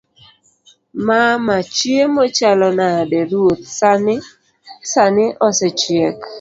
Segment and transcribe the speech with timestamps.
[1.07, 3.19] mama; chiemo chalo nade?
[3.29, 4.15] ruoth; sani
[4.91, 6.17] sani osechiek